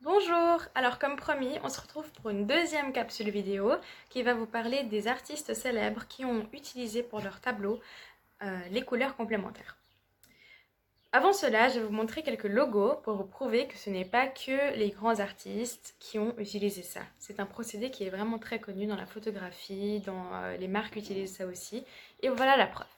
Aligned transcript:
Bonjour 0.00 0.62
Alors 0.76 1.00
comme 1.00 1.16
promis, 1.16 1.58
on 1.64 1.68
se 1.68 1.80
retrouve 1.80 2.08
pour 2.12 2.30
une 2.30 2.46
deuxième 2.46 2.92
capsule 2.92 3.30
vidéo 3.30 3.72
qui 4.10 4.22
va 4.22 4.32
vous 4.32 4.46
parler 4.46 4.84
des 4.84 5.08
artistes 5.08 5.54
célèbres 5.54 6.06
qui 6.06 6.24
ont 6.24 6.46
utilisé 6.52 7.02
pour 7.02 7.20
leur 7.20 7.40
tableau 7.40 7.80
euh, 8.44 8.60
les 8.70 8.82
couleurs 8.82 9.16
complémentaires. 9.16 9.76
Avant 11.10 11.32
cela, 11.32 11.68
je 11.68 11.80
vais 11.80 11.86
vous 11.86 11.92
montrer 11.92 12.22
quelques 12.22 12.44
logos 12.44 12.94
pour 13.02 13.16
vous 13.16 13.24
prouver 13.24 13.66
que 13.66 13.76
ce 13.76 13.90
n'est 13.90 14.04
pas 14.04 14.28
que 14.28 14.76
les 14.76 14.90
grands 14.90 15.18
artistes 15.18 15.96
qui 15.98 16.20
ont 16.20 16.32
utilisé 16.38 16.84
ça. 16.84 17.00
C'est 17.18 17.40
un 17.40 17.46
procédé 17.46 17.90
qui 17.90 18.04
est 18.04 18.10
vraiment 18.10 18.38
très 18.38 18.60
connu 18.60 18.86
dans 18.86 18.94
la 18.94 19.06
photographie, 19.06 19.98
dans 20.06 20.32
euh, 20.32 20.56
les 20.58 20.68
marques 20.68 20.94
utilisent 20.94 21.38
ça 21.38 21.46
aussi. 21.46 21.84
Et 22.22 22.28
voilà 22.28 22.56
la 22.56 22.68
preuve. 22.68 22.97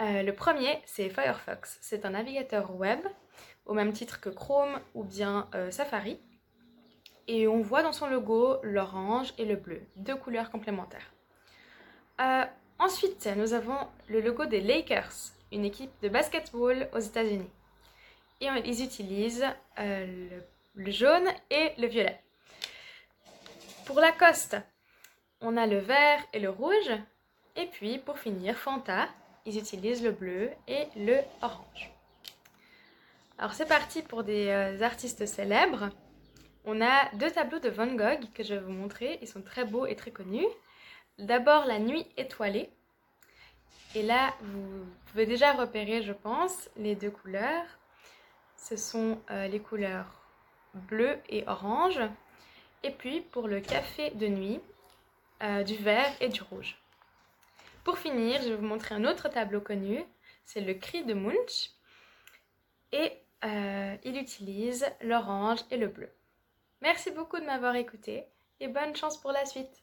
Euh, 0.00 0.22
le 0.22 0.32
premier, 0.32 0.80
c'est 0.84 1.08
Firefox. 1.08 1.78
C'est 1.80 2.04
un 2.04 2.10
navigateur 2.10 2.74
web 2.74 3.00
au 3.66 3.74
même 3.74 3.92
titre 3.92 4.20
que 4.20 4.28
Chrome 4.28 4.80
ou 4.94 5.02
bien 5.02 5.48
euh, 5.54 5.70
Safari. 5.70 6.20
Et 7.26 7.48
on 7.48 7.60
voit 7.60 7.82
dans 7.82 7.92
son 7.92 8.08
logo 8.08 8.58
l'orange 8.62 9.34
et 9.38 9.44
le 9.44 9.56
bleu, 9.56 9.82
deux 9.96 10.16
couleurs 10.16 10.50
complémentaires. 10.50 11.12
Euh, 12.20 12.44
ensuite, 12.78 13.28
nous 13.36 13.52
avons 13.52 13.76
le 14.08 14.20
logo 14.20 14.46
des 14.46 14.60
Lakers, 14.60 15.12
une 15.52 15.64
équipe 15.64 15.92
de 16.00 16.08
basketball 16.08 16.88
aux 16.94 17.00
États-Unis. 17.00 17.50
Et 18.40 18.46
ils 18.64 18.84
utilisent 18.84 19.46
le, 19.76 20.28
le 20.76 20.90
jaune 20.92 21.28
et 21.50 21.72
le 21.76 21.88
violet. 21.88 22.22
Pour 23.84 24.00
Lacoste, 24.00 24.56
on 25.40 25.56
a 25.56 25.66
le 25.66 25.78
vert 25.78 26.20
et 26.32 26.38
le 26.38 26.50
rouge. 26.50 26.92
Et 27.56 27.66
puis, 27.66 27.98
pour 27.98 28.18
finir, 28.18 28.56
Fanta, 28.56 29.08
ils 29.46 29.58
utilisent 29.58 30.02
le 30.02 30.12
bleu 30.12 30.50
et 30.66 30.86
le 30.96 31.18
orange. 31.42 31.92
Alors 33.38 33.52
c'est 33.52 33.68
parti 33.68 34.02
pour 34.02 34.24
des 34.24 34.48
euh, 34.48 34.82
artistes 34.82 35.26
célèbres. 35.26 35.90
On 36.64 36.80
a 36.80 37.08
deux 37.14 37.30
tableaux 37.30 37.60
de 37.60 37.68
Van 37.68 37.86
Gogh 37.86 38.20
que 38.34 38.42
je 38.42 38.54
vais 38.54 38.60
vous 38.60 38.72
montrer. 38.72 39.18
Ils 39.22 39.28
sont 39.28 39.42
très 39.42 39.64
beaux 39.64 39.86
et 39.86 39.96
très 39.96 40.10
connus. 40.10 40.46
D'abord 41.18 41.64
La 41.64 41.78
Nuit 41.78 42.06
étoilée. 42.16 42.70
Et 43.94 44.02
là, 44.02 44.34
vous 44.42 44.84
pouvez 45.06 45.24
déjà 45.24 45.52
repérer, 45.52 46.02
je 46.02 46.12
pense, 46.12 46.68
les 46.76 46.94
deux 46.94 47.10
couleurs. 47.10 47.64
Ce 48.56 48.76
sont 48.76 49.18
euh, 49.30 49.48
les 49.48 49.60
couleurs 49.60 50.18
bleu 50.74 51.18
et 51.28 51.44
orange. 51.46 52.00
Et 52.82 52.90
puis 52.90 53.20
pour 53.20 53.48
le 53.48 53.60
café 53.60 54.10
de 54.10 54.26
nuit, 54.26 54.60
euh, 55.42 55.62
du 55.62 55.76
vert 55.76 56.12
et 56.20 56.28
du 56.28 56.42
rouge. 56.42 56.76
Pour 57.88 57.96
finir, 57.96 58.42
je 58.42 58.50
vais 58.50 58.56
vous 58.56 58.66
montrer 58.66 58.94
un 58.94 59.06
autre 59.06 59.30
tableau 59.30 59.62
connu. 59.62 60.04
C'est 60.44 60.60
le 60.60 60.74
cri 60.74 61.06
de 61.06 61.14
Munch. 61.14 61.70
Et 62.92 63.12
euh, 63.46 63.96
il 64.04 64.18
utilise 64.18 64.84
l'orange 65.00 65.60
et 65.70 65.78
le 65.78 65.88
bleu. 65.88 66.10
Merci 66.82 67.10
beaucoup 67.12 67.40
de 67.40 67.46
m'avoir 67.46 67.76
écouté 67.76 68.26
et 68.60 68.68
bonne 68.68 68.94
chance 68.94 69.16
pour 69.16 69.32
la 69.32 69.46
suite. 69.46 69.82